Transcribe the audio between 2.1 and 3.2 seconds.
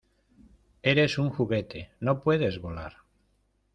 puedes volar!